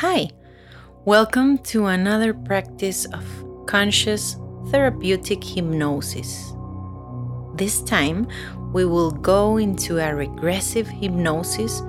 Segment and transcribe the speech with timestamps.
[0.00, 0.30] Hi,
[1.06, 3.24] welcome to another practice of
[3.66, 4.36] conscious
[4.70, 6.54] therapeutic hypnosis.
[7.56, 8.28] This time,
[8.72, 11.80] we will go into a regressive hypnosis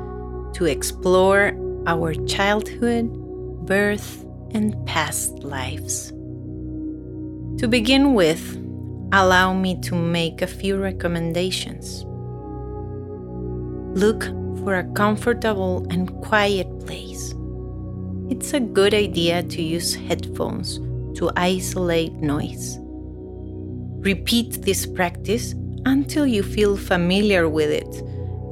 [0.54, 1.54] to explore
[1.86, 3.14] our childhood,
[3.68, 6.10] birth, and past lives.
[7.60, 8.58] To begin with,
[9.12, 12.06] allow me to make a few recommendations.
[13.96, 14.24] Look
[14.64, 17.36] for a comfortable and quiet place.
[18.30, 20.78] It's a good idea to use headphones
[21.18, 22.78] to isolate noise.
[24.02, 25.56] Repeat this practice
[25.86, 28.04] until you feel familiar with it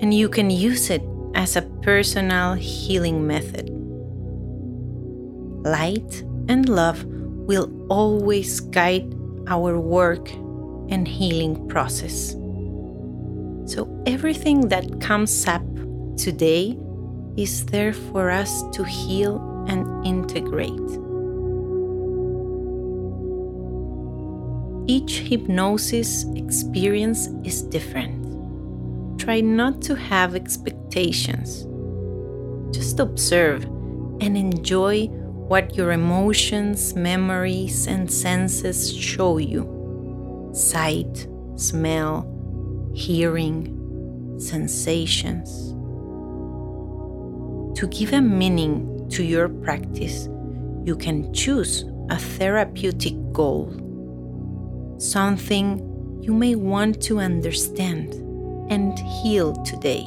[0.01, 1.03] and you can use it
[1.35, 3.69] as a personal healing method.
[5.63, 9.13] Light and love will always guide
[9.47, 10.31] our work
[10.89, 12.31] and healing process.
[13.71, 15.61] So, everything that comes up
[16.17, 16.79] today
[17.37, 20.71] is there for us to heal and integrate.
[24.89, 29.19] Each hypnosis experience is different.
[29.19, 31.67] Try not to have expectations.
[32.73, 33.65] Just observe
[34.21, 42.25] and enjoy what your emotions, memories, and senses show you sight, smell,
[42.93, 45.73] hearing, sensations.
[47.79, 50.27] To give a meaning to your practice,
[50.83, 53.73] you can choose a therapeutic goal,
[54.97, 55.83] something
[56.21, 58.13] you may want to understand
[58.69, 60.05] and heal today,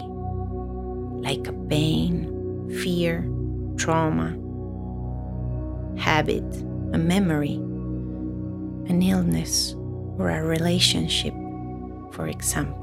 [1.23, 3.29] like a pain, fear,
[3.77, 4.37] trauma,
[5.99, 6.45] habit,
[6.93, 9.75] a memory, an illness,
[10.19, 11.35] or a relationship,
[12.13, 12.77] for example.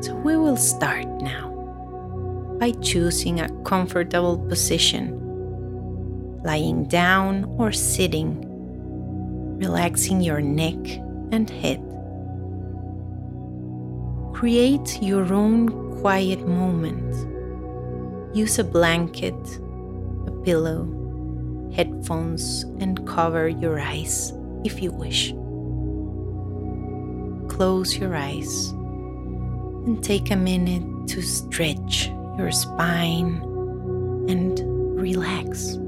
[0.00, 1.53] So we will start now
[2.58, 5.20] by choosing a comfortable position,
[6.44, 8.40] lying down or sitting,
[9.58, 10.76] relaxing your neck
[11.32, 11.82] and head.
[14.32, 17.14] Create your own quiet moment.
[18.36, 19.34] Use a blanket,
[20.26, 20.86] a pillow,
[21.74, 24.32] headphones, and cover your eyes
[24.64, 25.32] if you wish.
[27.48, 28.70] Close your eyes
[29.86, 33.40] and take a minute to stretch your spine
[34.28, 34.60] and
[35.00, 35.78] relax.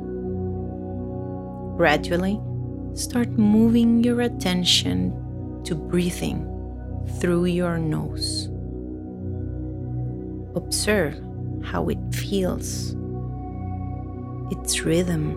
[1.76, 2.40] Gradually,
[2.94, 5.12] start moving your attention
[5.64, 6.46] to breathing
[7.20, 8.48] through your nose.
[10.56, 11.14] Observe
[11.62, 12.96] how it feels,
[14.50, 15.32] its rhythm,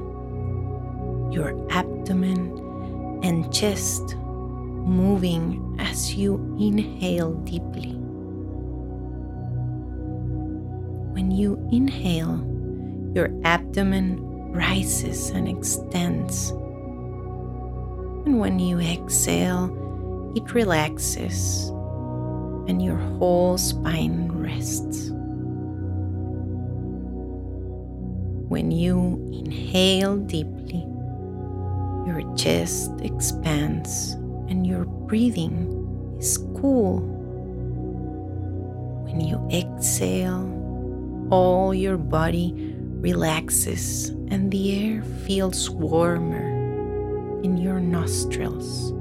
[1.31, 7.99] your abdomen and chest moving as you inhale deeply.
[11.30, 12.44] When you inhale,
[13.14, 14.18] your abdomen
[14.52, 16.50] rises and extends.
[18.26, 21.70] And when you exhale, it relaxes
[22.68, 25.12] and your whole spine rests.
[28.50, 30.80] When you inhale deeply,
[32.08, 34.14] your chest expands
[34.50, 37.02] and your breathing is cool.
[39.06, 40.60] When you exhale,
[41.30, 42.54] all your body
[43.02, 46.50] relaxes and the air feels warmer
[47.44, 48.92] in your nostrils.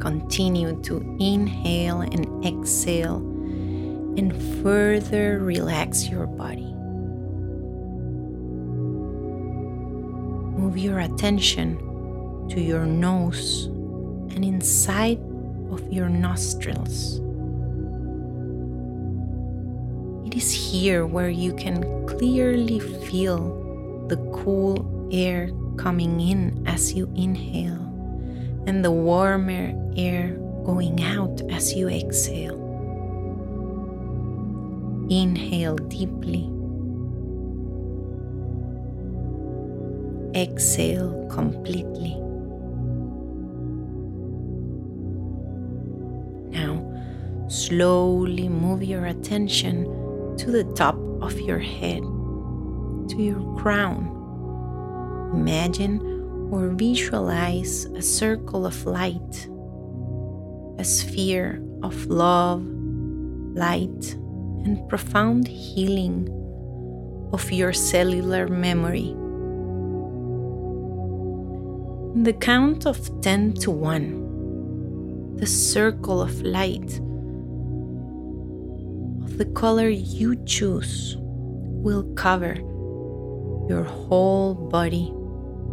[0.00, 3.16] Continue to inhale and exhale
[4.16, 6.72] and further relax your body.
[10.58, 11.78] Move your attention
[12.50, 15.18] to your nose and inside
[15.70, 17.20] of your nostrils.
[20.28, 27.10] It is here where you can clearly feel the cool air coming in as you
[27.16, 27.80] inhale
[28.66, 32.60] and the warmer air going out as you exhale.
[35.08, 36.44] Inhale deeply.
[40.38, 42.16] Exhale completely.
[46.50, 50.04] Now, slowly move your attention
[50.38, 52.02] to the top of your head,
[53.10, 54.14] to your crown.
[55.34, 56.00] Imagine
[56.50, 59.48] or visualize a circle of light,
[60.78, 62.64] a sphere of love,
[63.54, 64.14] light,
[64.64, 66.28] and profound healing
[67.32, 69.10] of your cellular memory.
[72.14, 77.00] In the count of 10 to 1, the circle of light
[79.38, 82.56] the color you choose will cover
[83.68, 85.14] your whole body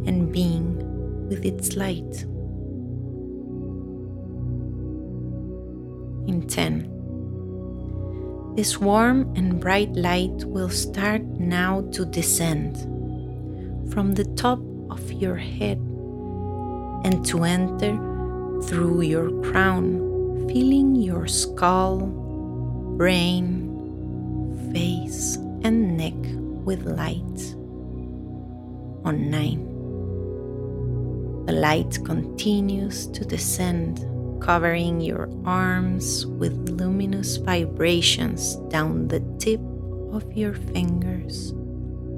[0.06, 0.77] and being
[1.27, 2.25] with its light.
[6.27, 8.53] In 10.
[8.56, 12.77] This warm and bright light will start now to descend
[13.91, 14.59] from the top
[14.91, 15.79] of your head
[17.03, 17.97] and to enter
[18.62, 22.25] through your crown, filling your skull,
[22.97, 26.15] brain, face, and neck
[26.65, 27.56] with light.
[29.03, 31.45] On 9.
[31.45, 34.06] The light continues to descend,
[34.42, 39.59] covering your arms with luminous vibrations down the tip
[40.12, 41.51] of your fingers.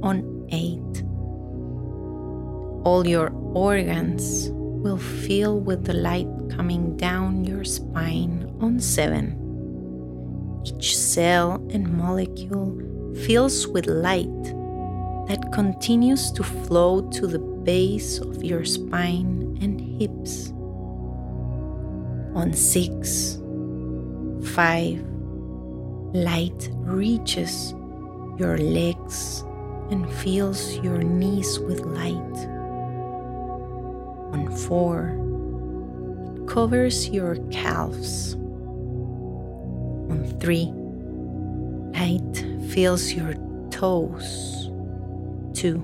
[0.04, 1.04] On 8.
[2.86, 9.47] All your organs will fill with the light coming down your spine on 7.
[10.68, 12.76] Each cell and molecule
[13.24, 14.44] fills with light
[15.30, 20.50] that continues to flow to the base of your spine and hips.
[22.36, 23.40] On six,
[24.56, 25.00] five,
[26.14, 27.74] light reaches
[28.38, 29.46] your legs
[29.90, 32.38] and fills your knees with light.
[34.36, 35.16] On four,
[36.36, 38.36] it covers your calves.
[40.10, 40.72] On three,
[42.00, 43.34] light fills your
[43.70, 44.70] toes.
[45.54, 45.82] Two,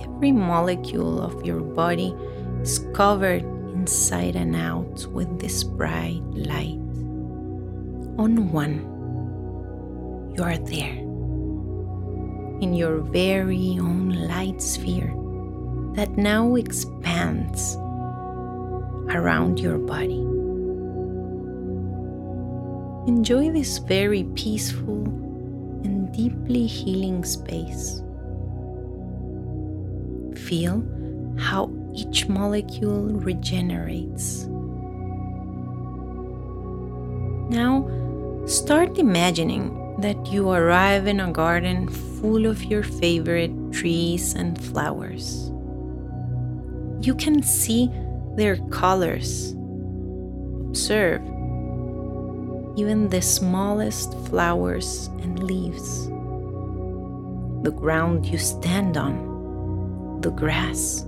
[0.00, 2.14] every molecule of your body
[2.60, 3.42] is covered
[3.74, 6.78] inside and out with this bright light.
[8.18, 8.80] On one,
[10.36, 10.98] you are there
[12.62, 15.12] in your very own light sphere
[15.94, 17.76] that now expands
[19.14, 20.24] around your body.
[23.06, 25.04] Enjoy this very peaceful
[25.82, 28.00] and deeply healing space.
[30.46, 30.84] Feel
[31.36, 34.46] how each molecule regenerates.
[37.50, 37.88] Now,
[38.46, 45.50] start imagining that you arrive in a garden full of your favorite trees and flowers.
[47.00, 47.90] You can see
[48.36, 49.56] their colors.
[50.68, 51.31] Observe
[52.76, 56.06] even the smallest flowers and leaves.
[57.62, 61.02] The ground you stand on, the grass.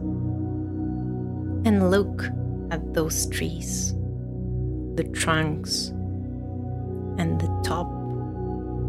[1.64, 2.24] And look
[2.70, 3.94] at those trees,
[4.94, 5.88] the trunks,
[7.18, 7.90] and the top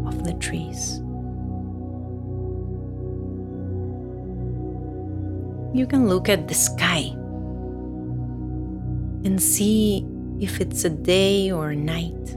[0.06, 1.00] of the trees.
[5.74, 7.12] You can look at the sky
[9.24, 10.06] and see
[10.40, 12.36] if it's a day or a night.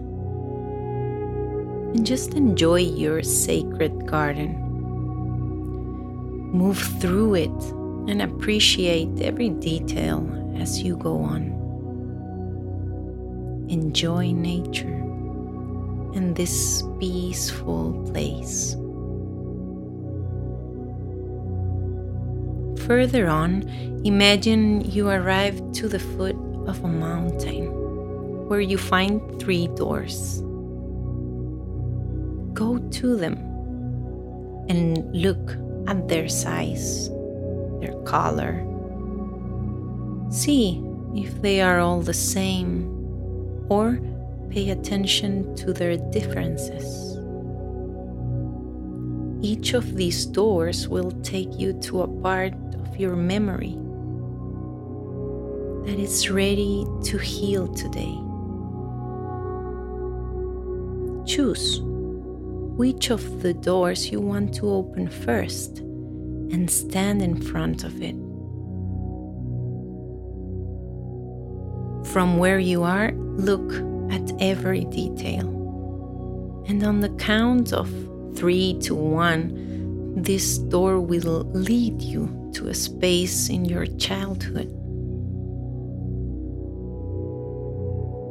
[1.94, 4.56] And just enjoy your sacred garden.
[6.54, 7.62] Move through it
[8.10, 10.26] and appreciate every detail
[10.58, 11.56] as you go on.
[13.70, 14.96] Enjoy nature
[16.16, 18.76] and this peaceful place.
[22.88, 23.70] Further on,
[24.04, 27.68] imagine you arrive to the foot of a mountain
[28.48, 30.44] where you find three doors.
[32.60, 33.38] Go to them
[34.68, 35.56] and look
[35.88, 37.08] at their size,
[37.80, 38.66] their color.
[40.30, 40.84] See
[41.16, 42.84] if they are all the same
[43.70, 43.98] or
[44.50, 47.16] pay attention to their differences.
[49.42, 53.78] Each of these doors will take you to a part of your memory
[55.86, 58.20] that is ready to heal today.
[61.26, 61.89] Choose
[62.80, 68.16] which of the doors you want to open first and stand in front of it.
[72.14, 73.74] From where you are, look
[74.14, 75.46] at every detail.
[76.70, 77.90] And on the count of
[78.38, 84.72] three to one, this door will lead you to a space in your childhood.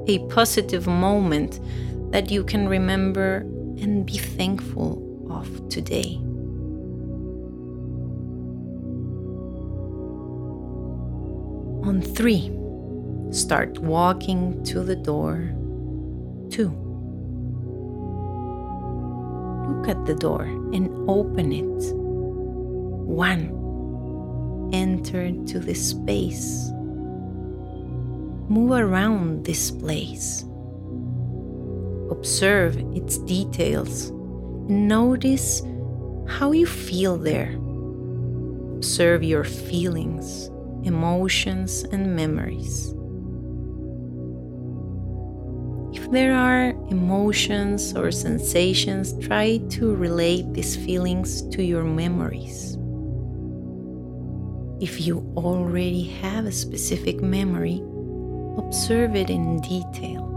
[0.08, 1.60] A positive moment
[2.12, 3.44] that you can remember
[3.80, 6.18] and be thankful of today.
[11.87, 12.50] On three,
[13.30, 15.54] start walking to the door
[16.50, 16.68] 2.
[19.68, 21.94] Look at the door and open it.
[21.94, 24.70] 1.
[24.73, 26.73] Enter to this space.
[28.49, 30.47] Move around this place.
[32.18, 35.62] Observe its details and notice
[36.26, 37.54] how you feel there.
[38.75, 40.50] Observe your feelings,
[40.82, 42.92] emotions, and memories.
[45.96, 52.76] If there are emotions or sensations, try to relate these feelings to your memories.
[54.80, 57.80] If you already have a specific memory,
[58.58, 60.27] observe it in detail.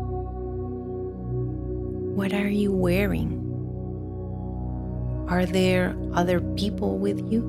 [2.16, 3.38] What are you wearing?
[5.30, 7.42] Are there other people with you?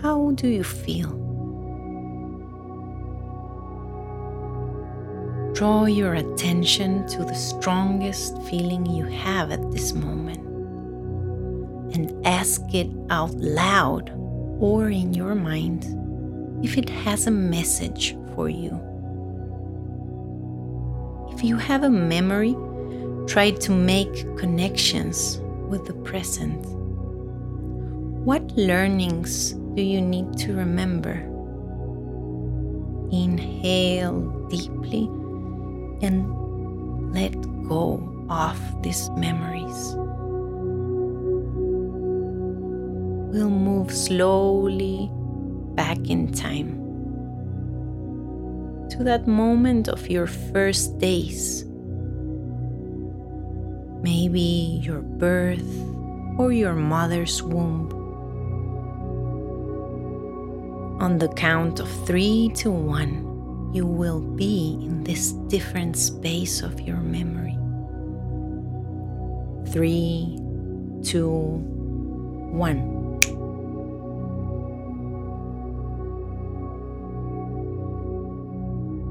[0.00, 1.10] How do you feel?
[5.52, 10.38] Draw your attention to the strongest feeling you have at this moment
[11.94, 14.10] and ask it out loud
[14.60, 15.84] or in your mind
[16.64, 18.70] if it has a message for you.
[21.34, 22.56] If you have a memory,
[23.26, 26.64] try to make connections with the present.
[28.24, 31.14] What learnings do you need to remember?
[33.10, 35.04] Inhale deeply
[36.02, 37.34] and let
[37.68, 39.94] go of these memories.
[43.32, 45.10] We'll move slowly
[45.74, 46.80] back in time
[48.90, 51.64] to that moment of your first days
[54.04, 55.64] maybe your birth
[56.36, 57.88] or your mother's womb.
[61.00, 66.82] On the count of three to one, you will be in this different space of
[66.82, 67.56] your memory.
[69.72, 70.38] Three,
[71.02, 71.30] two,
[72.52, 72.92] one.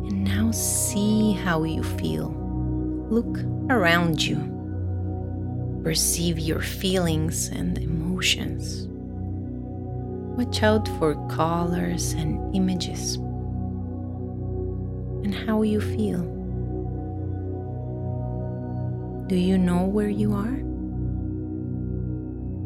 [0.08, 2.30] And now see how you feel.
[3.10, 3.40] Look
[3.72, 4.63] around you.
[5.84, 8.88] Perceive your feelings and emotions.
[10.38, 13.18] Watch out for colors and images
[15.26, 16.22] and how you feel.
[19.28, 20.58] Do you know where you are?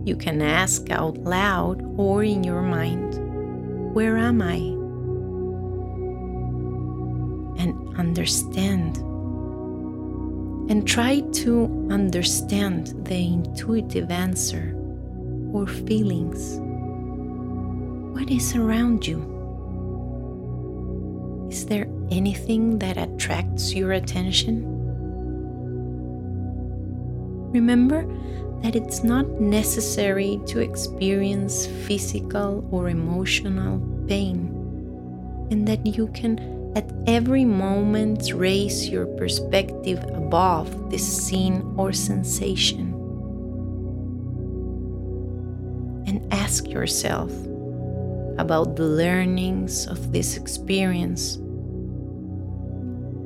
[0.08, 3.16] You can ask out loud or in your mind,
[3.94, 4.58] Where am I?
[7.62, 8.98] And understand
[10.70, 14.76] and try to understand the intuitive answer
[15.54, 16.60] or feelings.
[18.14, 19.36] What is around you?
[21.50, 24.66] Is there anything that attracts your attention?
[27.54, 28.06] Remember
[28.62, 34.48] that it's not necessary to experience physical or emotional pain,
[35.52, 42.94] and that you can at every moment raise your perspective above this scene or sensation.
[46.06, 47.32] And ask yourself
[48.38, 51.38] about the learnings of this experience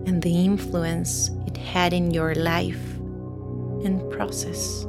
[0.08, 2.96] and the influence it had in your life
[3.84, 4.84] and process.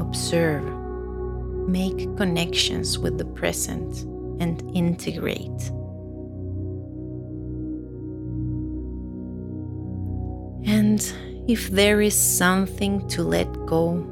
[0.00, 0.64] Observe,
[1.68, 5.70] make connections with the present and integrate.
[10.66, 11.00] And
[11.46, 14.02] if there is something to let go,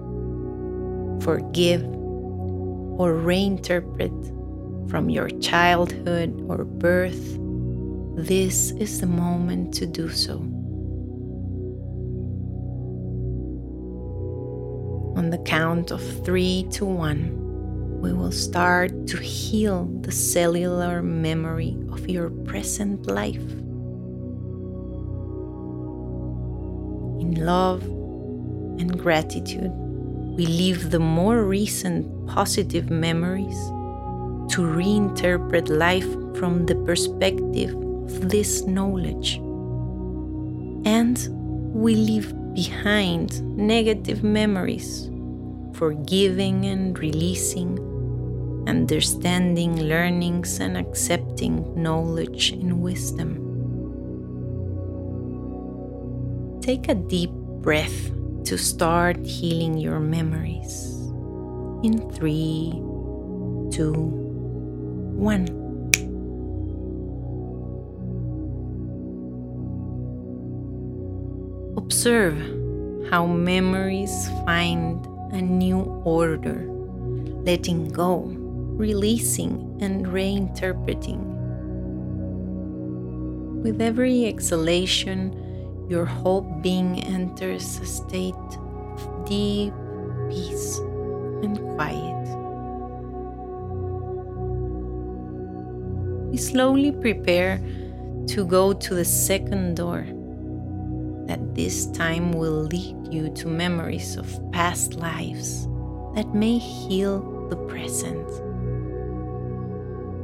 [1.22, 7.38] forgive, or reinterpret from your childhood or birth,
[8.16, 10.34] this is the moment to do so.
[15.16, 17.41] On the count of three to one,
[18.02, 23.48] we will start to heal the cellular memory of your present life.
[27.22, 27.84] In love
[28.80, 29.70] and gratitude,
[30.36, 33.56] we leave the more recent positive memories
[34.50, 39.36] to reinterpret life from the perspective of this knowledge.
[40.84, 41.16] And
[41.72, 45.08] we leave behind negative memories,
[45.74, 47.91] forgiving and releasing
[48.66, 53.38] understanding learnings and accepting knowledge and wisdom.
[56.60, 57.30] Take a deep
[57.62, 58.10] breath
[58.44, 60.94] to start healing your memories.
[61.82, 62.72] In three,
[63.70, 63.92] two,
[65.16, 65.48] one.
[71.76, 72.38] Observe
[73.10, 76.66] how memories find a new order,
[77.44, 78.41] letting go
[78.76, 81.20] releasing and reinterpreting.
[83.62, 89.72] With every exhalation, your whole being enters a state of deep
[90.28, 90.78] peace
[91.42, 92.22] and quiet.
[96.30, 97.60] We slowly prepare
[98.28, 100.06] to go to the second door
[101.26, 105.68] that this time will lead you to memories of past lives
[106.14, 108.26] that may heal the present.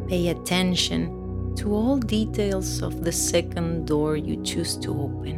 [0.08, 5.36] Pay attention to all details of the second door you choose to open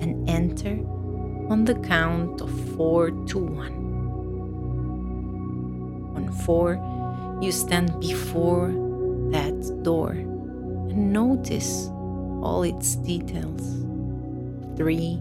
[0.00, 0.78] and enter
[1.50, 3.72] on the count of 4 to 1.
[6.14, 8.68] On 4, you stand before
[9.32, 11.88] that door and notice
[12.42, 13.84] all its details.
[14.76, 15.20] 3,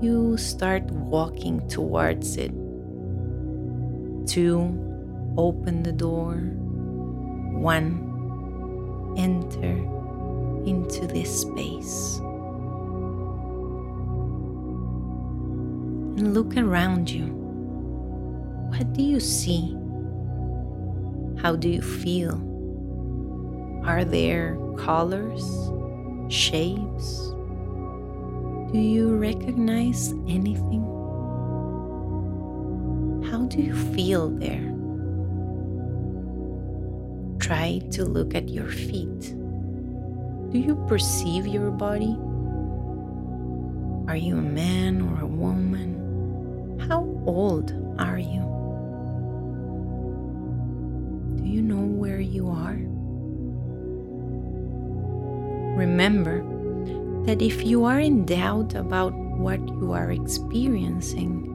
[0.00, 2.52] you start walking towards it.
[4.28, 6.59] 2, open the door.
[7.60, 9.76] 1, enter
[10.66, 12.18] into this space.
[16.16, 17.26] And look around you.
[18.70, 19.76] What do you see?
[21.42, 22.40] How do you feel?
[23.84, 25.44] Are there colors,
[26.32, 27.34] shapes?
[28.72, 30.84] Do you recognize anything?
[33.30, 34.69] How do you feel there?
[37.40, 39.34] Try to look at your feet.
[40.52, 42.14] Do you perceive your body?
[44.08, 46.78] Are you a man or a woman?
[46.86, 48.42] How old are you?
[51.42, 52.76] Do you know where you are?
[55.78, 56.44] Remember
[57.24, 61.46] that if you are in doubt about what you are experiencing,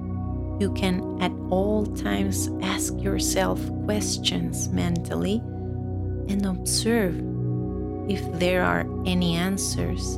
[0.60, 5.44] you can at all times ask yourself questions mentally
[6.30, 7.16] and observe
[8.10, 10.18] if there are any answers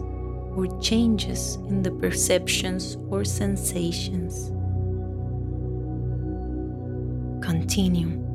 [0.55, 4.49] or changes in the perceptions or sensations.
[7.45, 8.25] Continue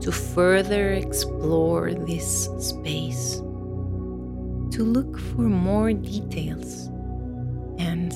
[0.00, 3.36] to further explore this space
[4.70, 6.88] to look for more details
[7.78, 8.12] and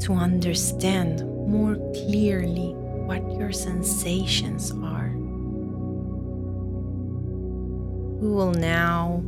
[0.00, 2.72] to understand more clearly
[3.06, 5.21] what your sensations are.
[8.22, 9.20] We will now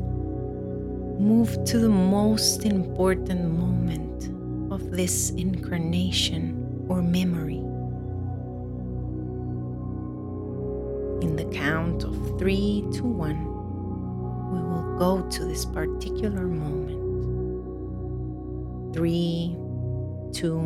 [1.19, 4.31] move to the most important moment
[4.73, 7.57] of this incarnation or memory.
[11.27, 13.47] In the count of three to one
[14.53, 17.03] we will go to this particular moment.
[18.95, 19.57] Three,
[20.33, 20.61] two,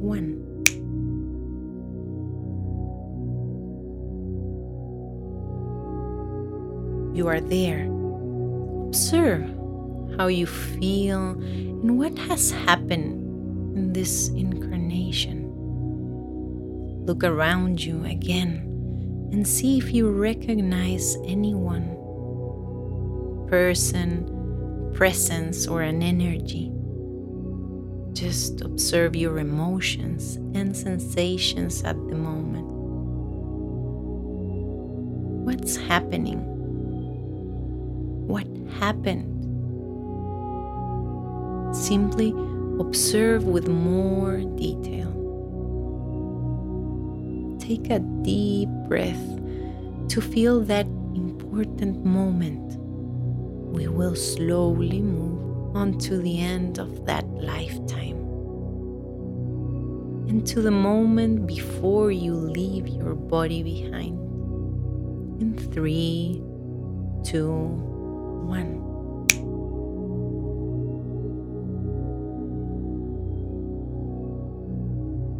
[0.00, 0.47] one.
[7.18, 7.82] You are there.
[8.86, 9.42] Observe
[10.16, 15.50] how you feel and what has happened in this incarnation.
[17.06, 18.58] Look around you again
[19.32, 21.96] and see if you recognize anyone
[23.48, 26.70] person, presence, or an energy.
[28.12, 32.68] Just observe your emotions and sensations at the moment.
[35.44, 36.57] What's happening?
[38.28, 38.46] What
[38.78, 39.24] happened?
[41.74, 42.34] Simply
[42.78, 45.08] observe with more detail.
[47.58, 49.24] Take a deep breath
[50.08, 52.76] to feel that important moment
[53.72, 58.16] we will slowly move on to the end of that lifetime
[60.28, 64.18] and to the moment before you leave your body behind.
[65.40, 66.42] In three,
[67.24, 67.87] two,
[68.48, 68.80] one.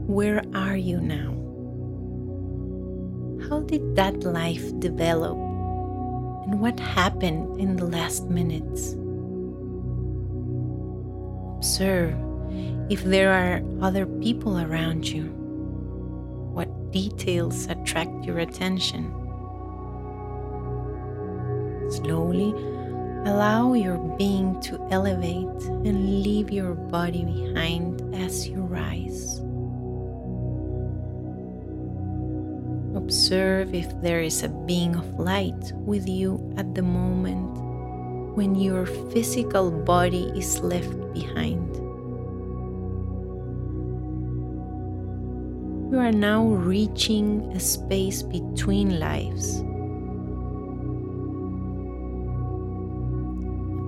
[0.07, 1.35] Where are you now?
[3.49, 5.49] How did that life develop?
[6.49, 8.95] and what happened in the last minutes.
[11.59, 12.17] Observe
[12.89, 15.25] if there are other people around you.
[16.55, 19.13] What details attract your attention?
[21.91, 22.55] Slowly
[23.27, 29.41] allow your being to elevate and leave your body behind as you rise.
[32.97, 37.57] Observe if there is a being of light with you at the moment
[38.37, 41.75] when your physical body is left behind.
[45.91, 49.63] You are now reaching a space between lives.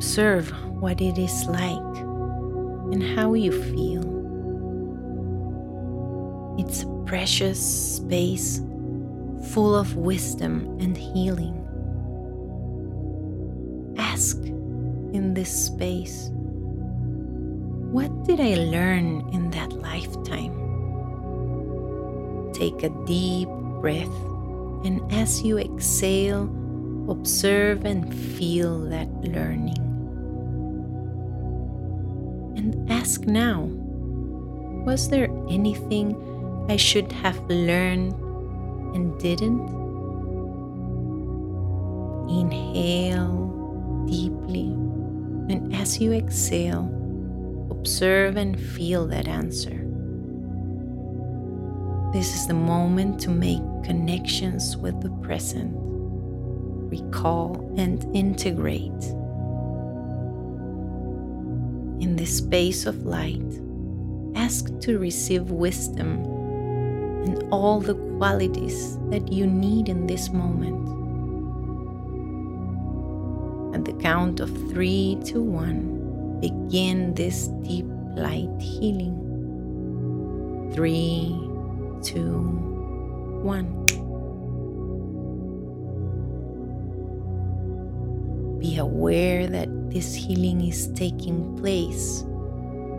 [0.00, 0.48] Observe
[0.80, 1.96] what it is like
[2.90, 4.00] and how you feel.
[6.58, 7.60] It's a precious
[7.96, 8.62] space
[9.52, 11.52] full of wisdom and healing.
[13.98, 16.30] Ask in this space
[17.92, 20.56] what did I learn in that lifetime?
[22.54, 23.50] Take a deep
[23.82, 24.16] breath,
[24.82, 26.44] and as you exhale,
[27.10, 29.89] observe and feel that learning.
[32.60, 33.70] And ask now
[34.84, 36.14] was there anything
[36.68, 38.12] I should have learned
[38.94, 39.66] and didn't?
[42.28, 44.72] Inhale deeply,
[45.48, 46.84] and as you exhale,
[47.70, 49.80] observe and feel that answer.
[52.12, 55.72] This is the moment to make connections with the present,
[56.92, 59.14] recall and integrate.
[62.00, 63.44] In this space of light,
[64.34, 66.24] ask to receive wisdom
[67.24, 70.80] and all the qualities that you need in this moment.
[73.74, 77.86] At the count of three to one, begin this deep
[78.16, 79.16] light healing.
[80.74, 81.36] Three,
[82.02, 82.40] two,
[83.42, 83.86] one.
[88.60, 92.20] Be aware that this healing is taking place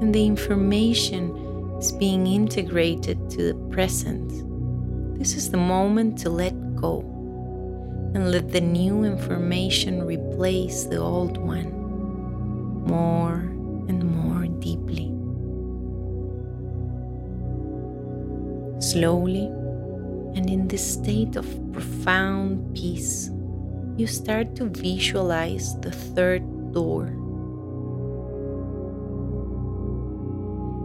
[0.02, 4.28] and the information is being integrated to the present.
[5.20, 7.02] This is the moment to let go
[8.16, 11.72] and let the new information replace the old one
[12.88, 13.42] more
[13.88, 15.14] and more deeply.
[18.82, 19.46] Slowly,
[20.36, 23.30] and in this state of profound peace,
[23.98, 26.42] you start to visualize the third
[26.74, 27.14] door.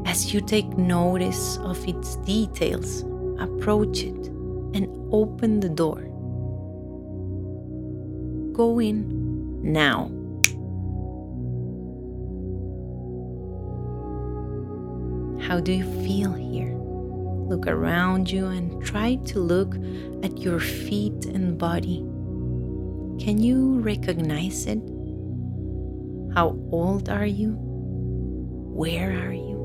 [0.07, 3.03] As you take notice of its details,
[3.38, 4.27] approach it
[4.75, 6.01] and open the door.
[8.53, 10.11] Go in now.
[15.47, 16.75] How do you feel here?
[17.49, 19.77] Look around you and try to look
[20.25, 22.05] at your feet and body.
[23.26, 24.78] Can you recognize it?
[26.32, 27.56] How old are you?
[27.58, 29.58] Where are you?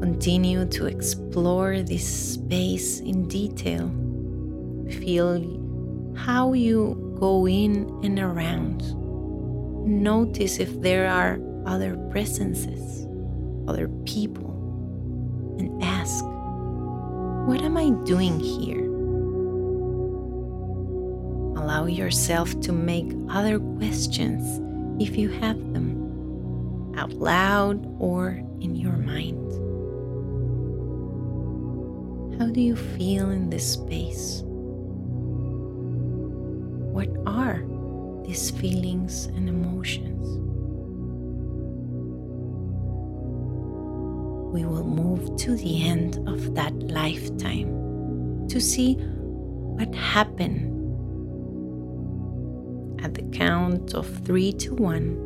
[0.00, 3.90] Continue to explore this space in detail.
[5.02, 5.42] Feel
[6.16, 8.84] how you go in and around.
[9.84, 13.04] Notice if there are other presences,
[13.66, 14.54] other people
[15.58, 16.24] and ask,
[17.48, 18.87] What am I doing here?
[21.68, 24.42] Allow yourself to make other questions
[24.98, 29.36] if you have them, out loud or in your mind.
[32.40, 34.40] How do you feel in this space?
[36.96, 37.62] What are
[38.24, 40.26] these feelings and emotions?
[44.54, 47.68] we will move to the end of that lifetime
[48.48, 50.67] to see what happened.
[53.02, 55.16] At the count of three to one,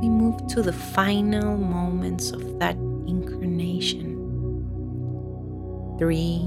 [0.00, 4.14] we move to the final moments of that incarnation.
[5.98, 6.40] Three,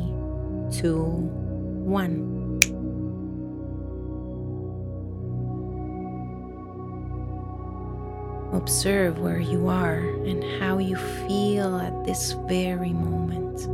[0.72, 1.04] two,
[1.86, 2.36] one.
[8.54, 10.98] Observe where you are and how you
[11.28, 13.68] feel at this very moment.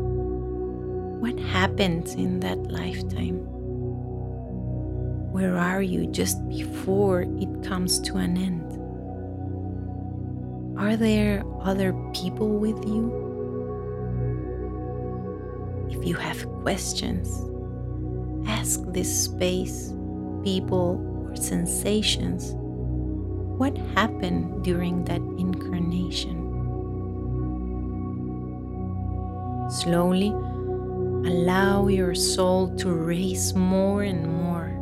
[1.21, 3.52] What happened in that lifetime?
[5.33, 8.71] Where are you just before it comes to an end?
[10.77, 13.09] Are there other people with you?
[15.89, 17.27] If you have questions,
[18.47, 19.95] ask this space,
[20.43, 22.53] people, or sensations
[23.57, 26.37] what happened during that incarnation.
[29.81, 30.29] Slowly,
[31.27, 34.72] allow your soul to raise more and more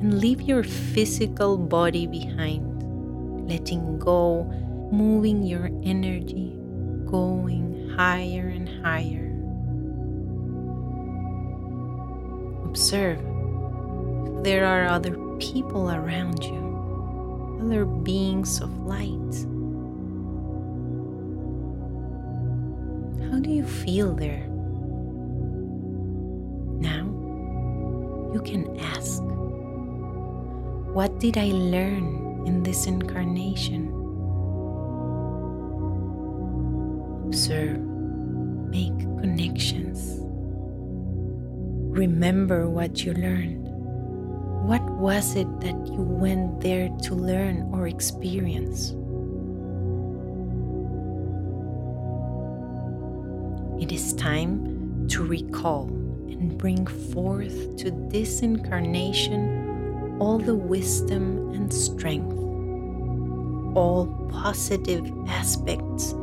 [0.00, 4.44] and leave your physical body behind, letting go,
[4.92, 6.52] moving your energy,
[7.06, 9.32] going higher and higher.
[12.64, 16.66] Observe if there are other people around you
[17.66, 19.34] other beings of light.
[23.28, 24.46] How do you feel there?
[26.78, 27.06] Now
[28.32, 29.22] you can ask
[30.96, 33.92] What did I learn in this incarnation?
[37.26, 37.78] Observe,
[38.72, 40.20] make connections.
[41.92, 43.68] Remember what you learned.
[44.64, 48.96] What was it that you went there to learn or experience?
[53.82, 55.88] It is time to recall
[56.32, 59.55] and bring forth to this incarnation
[60.18, 62.32] all the wisdom and strength,
[63.76, 66.14] all positive aspects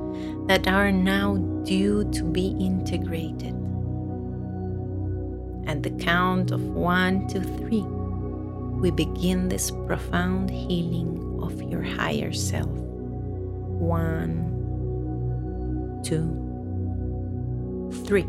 [0.47, 3.55] that are now due to be integrated.
[5.67, 7.83] At the count of one to three,
[8.81, 12.67] we begin this profound healing of your higher self.
[12.67, 14.49] One,
[16.03, 16.27] two,
[18.05, 18.27] three.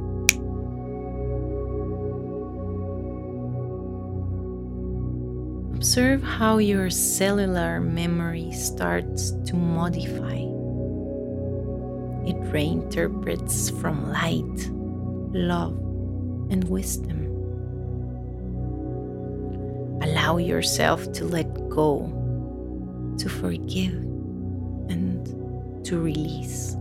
[5.85, 10.41] Observe how your cellular memory starts to modify.
[12.25, 14.71] It reinterprets from light,
[15.37, 15.75] love,
[16.49, 17.27] and wisdom.
[20.01, 22.09] Allow yourself to let go,
[23.19, 23.93] to forgive,
[24.89, 26.77] and to release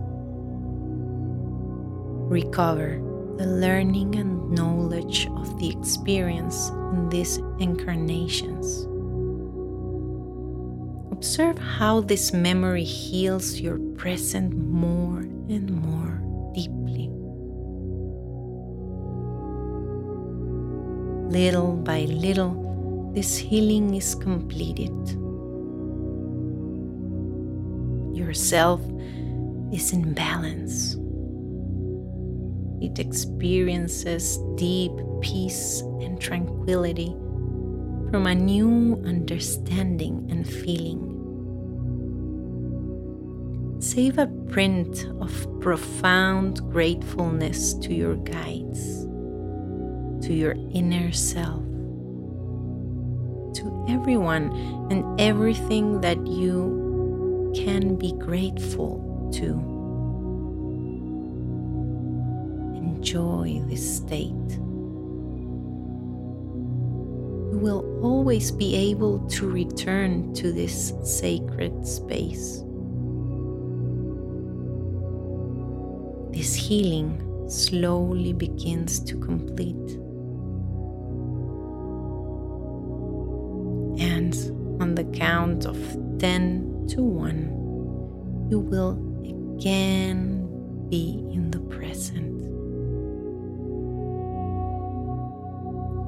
[2.30, 3.02] recover
[3.36, 8.88] the learning and knowledge of the experience in these incarnations.
[11.24, 16.20] Observe how this memory heals your present more and more
[16.52, 17.08] deeply.
[21.32, 24.92] Little by little, this healing is completed.
[28.14, 28.82] Yourself
[29.72, 30.98] is in balance
[32.82, 37.16] it experiences deep peace and tranquility
[38.10, 41.13] from a new understanding and feeling.
[43.84, 49.04] Save a print of profound gratefulness to your guides,
[50.26, 51.62] to your inner self,
[53.52, 54.50] to everyone
[54.90, 59.74] and everything that you can be grateful to.
[62.74, 64.50] enjoy this state.
[67.52, 72.64] You will always be able to return to this sacred space.
[76.34, 79.90] This healing slowly begins to complete.
[84.00, 84.34] And
[84.82, 85.78] on the count of
[86.18, 92.34] 10 to 1, you will again be in the present.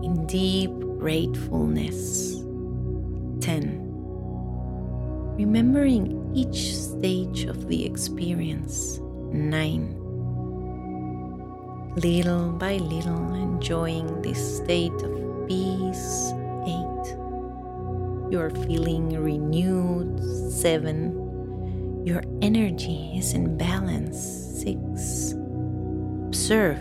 [0.06, 2.36] in deep gratefulness.
[3.40, 3.82] 10.
[5.36, 9.00] Remembering each stage of the experience.
[9.32, 10.05] 9.
[11.96, 16.32] Little by little enjoying this state of peace.
[16.64, 16.68] 8.
[18.30, 20.20] You are feeling renewed.
[20.52, 22.04] 7.
[22.06, 24.18] Your energy is in balance.
[24.62, 25.32] 6.
[26.26, 26.78] Observe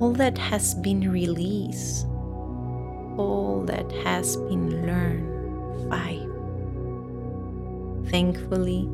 [0.00, 2.06] all that has been released
[3.18, 5.90] all that has been learned.
[5.90, 8.10] 5.
[8.10, 8.88] Thankfully,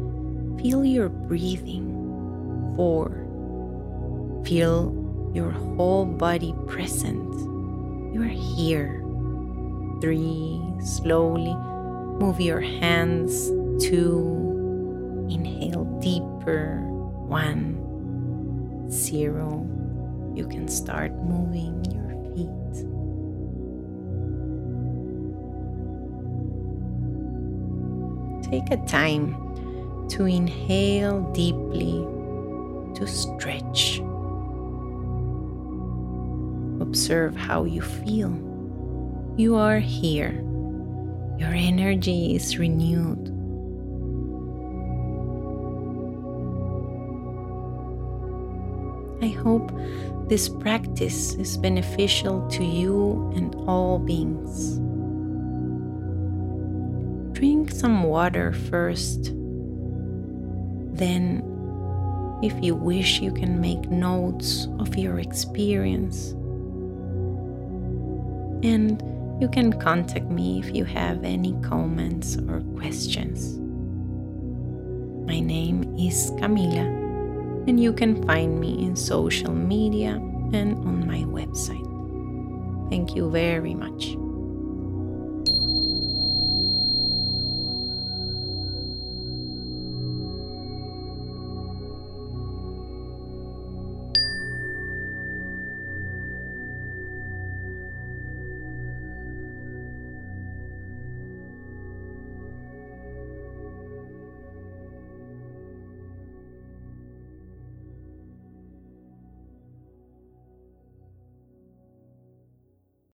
[0.61, 1.96] feel your breathing.
[2.76, 3.26] 4.
[4.44, 4.92] Feel
[5.34, 7.34] your whole body present.
[8.14, 9.04] You are here.
[10.00, 10.62] 3.
[10.80, 13.50] Slowly move your hands.
[13.84, 15.26] 2.
[15.30, 16.80] Inhale deeper.
[16.80, 18.86] 1.
[18.90, 19.66] 0.
[20.34, 22.86] You can start moving your feet.
[28.50, 29.36] take a time
[30.08, 32.04] to inhale deeply,
[32.94, 34.02] to stretch.
[36.90, 38.35] Observe how you feel.
[39.37, 40.33] You are here.
[41.38, 43.31] Your energy is renewed.
[49.22, 49.70] I hope
[50.29, 54.81] this practice is beneficial to you and all beings
[57.40, 59.33] drink some water first.
[60.92, 61.42] Then,
[62.42, 66.35] if you wish, you can make notes of your experience.
[68.62, 69.03] And
[69.40, 73.59] you can contact me if you have any comments or questions.
[75.27, 76.85] My name is Camila,
[77.66, 80.20] and you can find me in social media
[80.53, 81.88] and on my website.
[82.90, 84.19] Thank you very much.